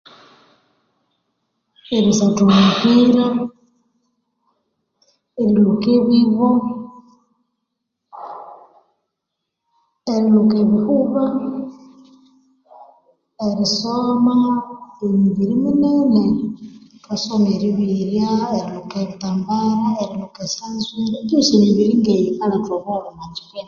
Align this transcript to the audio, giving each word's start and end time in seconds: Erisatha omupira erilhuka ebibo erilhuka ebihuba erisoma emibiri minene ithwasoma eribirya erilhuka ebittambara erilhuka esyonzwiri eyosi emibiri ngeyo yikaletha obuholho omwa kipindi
Erisatha 1.95 2.43
omupira 2.53 3.25
erilhuka 5.41 5.87
ebibo 5.99 6.49
erilhuka 10.13 10.55
ebihuba 10.63 11.23
erisoma 13.47 14.35
emibiri 15.03 15.55
minene 15.63 16.23
ithwasoma 16.95 17.47
eribirya 17.55 18.29
erilhuka 18.57 18.95
ebittambara 19.03 19.87
erilhuka 20.03 20.39
esyonzwiri 20.47 21.13
eyosi 21.25 21.51
emibiri 21.57 21.93
ngeyo 21.99 22.21
yikaletha 22.25 22.71
obuholho 22.77 23.09
omwa 23.11 23.27
kipindi 23.35 23.59